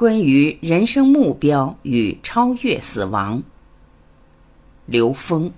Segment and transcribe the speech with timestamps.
[0.00, 3.42] 关于人生目标与超越死亡，
[4.86, 5.52] 刘峰。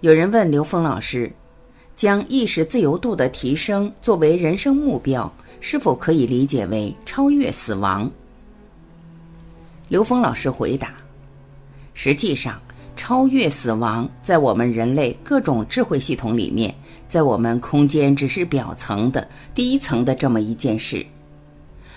[0.00, 1.32] 有人问刘峰老师
[1.96, 8.08] ：“将意识自由度的提升作为人生目标，是否可以理解为超越死亡？”
[9.88, 10.94] 刘峰老师回答
[11.94, 12.60] ：“实际上，
[12.96, 16.74] 超越死亡在我们人类各种智慧系统里面，
[17.08, 21.04] 在我们空间只是表层的第一层的这么一件事。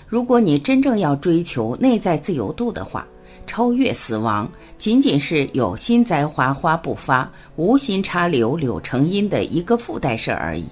[0.07, 3.07] 如果你真正要追求内在自由度的话，
[3.47, 10.65] 超越死亡，仅仅是有心栽花花不发，无心插柳柳成荫的一个附带事而已。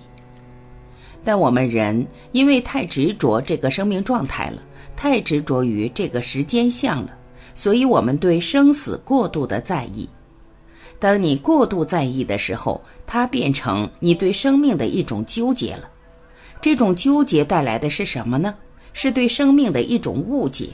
[1.23, 4.61] 但我们人因为太执着这个生命状态了，
[4.95, 7.09] 太执着于这个时间相了，
[7.53, 10.07] 所以我们对生死过度的在意。
[10.99, 15.89] 当你过度在意的时候，它变成你对生命的一种纠结了。
[16.61, 18.55] 这种纠结带来的是什么呢？
[18.93, 20.69] 是对生命的一种误解。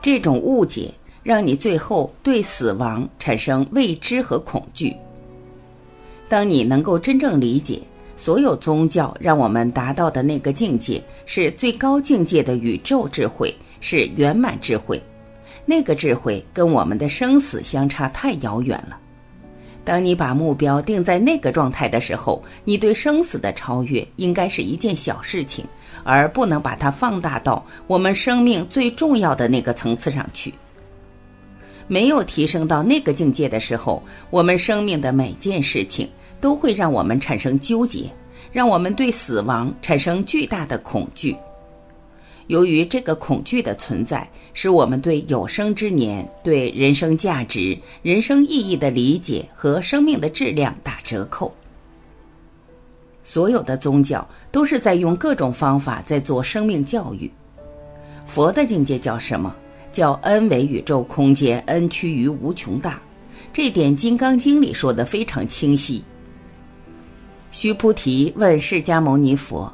[0.00, 0.92] 这种误解。
[1.24, 4.94] 让你最后对死亡产生未知和恐惧。
[6.28, 7.80] 当你能够真正理解，
[8.14, 15.02] 所有宗教让我们达到的那个境界是最高境界的宇宙智慧，是圆满智慧，
[15.66, 18.98] 那个智慧跟我们的生死相差太遥远了。
[19.84, 25.64] 当你把目标定在那个状态的时候，你对生死的超越应该是一件小事情，
[26.04, 30.52] 而不能把它放大到我们生命最重要的那个层次上去。
[31.86, 36.08] 没有提升到那个境界的时候，我们生命的每件事情
[36.40, 38.10] 都会让我们产生纠结，
[38.52, 41.36] 让我们对死亡产生巨大的恐惧。
[42.48, 51.54] 由于这个恐惧的存在，使我们对有生之年、对人生价值、人生意义的理解和生命的质量打折扣。
[53.22, 57.30] 所有的宗教都是在用各种方法在做生命教育。
[58.26, 59.54] 佛的境界叫什么？
[59.94, 63.00] 叫 n 为宇宙空间，n 趋于无穷大，
[63.52, 66.02] 这点《金刚经》里说的非常清晰。
[67.52, 69.72] 须菩提问释迦牟尼佛：“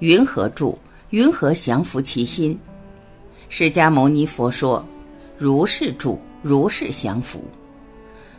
[0.00, 0.78] 云何住？
[1.08, 2.58] 云何降伏其心？”
[3.48, 4.84] 释迦牟尼佛说
[5.38, 7.42] ：“如是住，如是降伏。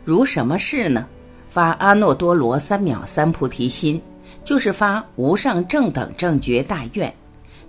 [0.04, 1.04] 如什么事呢？
[1.50, 4.00] 发阿耨多罗三藐三菩提心，
[4.44, 7.12] 就是发无上正等正觉大愿。”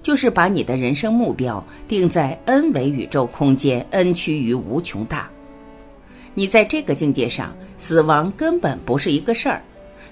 [0.02, 5.30] 就是把你的人生目标定在 n 维宇宙空间，n 趋于无穷大。
[6.34, 9.62] 你在这个境界上，死亡根本不是一个事儿。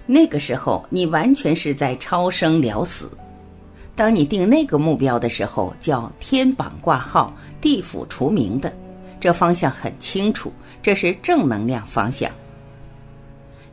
[0.05, 3.09] 那个时候，你完全是在超生了死。
[3.95, 8.73] 当你定那个目标的时候，叫天榜挂号，地府除名的，
[9.19, 10.51] 这方向很清楚，
[10.83, 12.29] 这是正能量方向。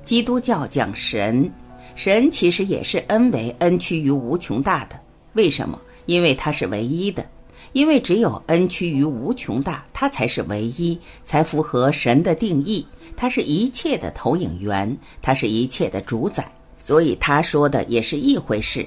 [0.04, 1.50] 基督教讲神，
[1.94, 5.00] 神其实也是 n 为 n 趋于无穷大的，
[5.32, 5.80] 为什么？
[6.06, 7.24] 因为它是唯一的，
[7.72, 12.86] 因为只有 n 趋于无穷大，它才是唯一，才符合神的定义。
[13.16, 18.86] 它是一切的投影源，它是一切的主宰，所以他说的也是一回事。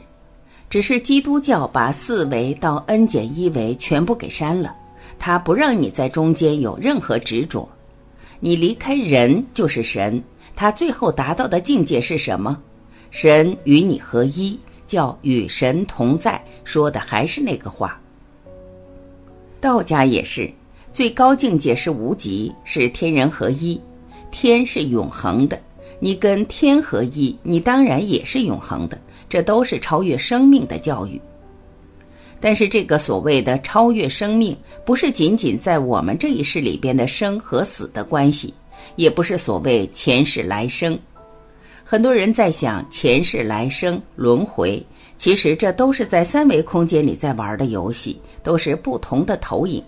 [0.69, 4.75] 只是基督教把四维到 n 减一维全部给删了，
[5.19, 7.67] 它不让你在中间有任何执着。
[8.39, 10.21] 你离开人就是神，
[10.55, 12.59] 他最后达到的境界是什么？
[13.11, 14.59] 神与你合一。
[14.87, 17.99] 叫与神同在，说的还是那个话。
[19.59, 20.51] 道家也是，
[20.93, 23.79] 最高境界是无极，是天人合一。
[24.31, 25.57] 天是永恒的，
[25.99, 28.99] 你跟天合一，你当然也是永恒的。
[29.29, 31.19] 这都是超越生命的教育。
[32.39, 38.53] 但是这个所谓的超越生命，不是仅仅在我们这一世里边的生和死的关系，
[38.97, 40.99] 也不是所谓前世来生。
[41.87, 44.83] 很多人在想前世来生轮回，
[45.17, 49.83] 其实这都是在三维空间里在玩的游戏，都是不同的投影。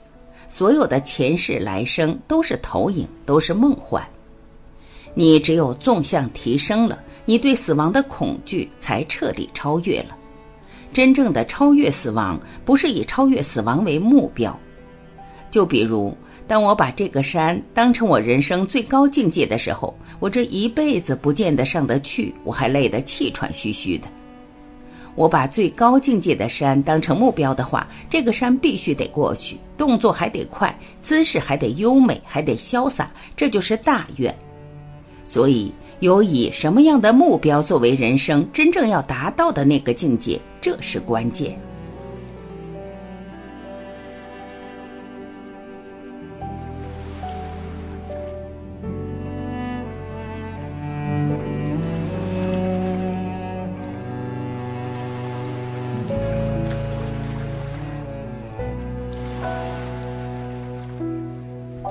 [0.48, 4.08] 所有的前世来生都是投影，都是梦幻。
[5.16, 10.16] 你只有纵向提升了，你对死亡的恐惧才彻底超越了。
[10.94, 14.58] 真正的超越死亡，不是以超越死亡为目标。
[15.52, 16.16] 就比如。
[16.48, 24.08] 当我把这个山当成我人生最高境界的时候，我这一辈子不见得上得去，我还累得气喘吁吁的。
[25.14, 34.34] 我把最高境界的山当成目标的话，这个山必须得过去，动作还得快，姿势还得优美，还得潇洒，这就是大愿。
[35.26, 41.60] 所以，有以什么样的目标作为人生真正要达到的那个境界，这是关键。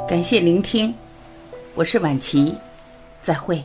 [0.08, 0.94] 感谢聆听。
[1.74, 2.54] 我是婉琪
[3.22, 3.60] 再会。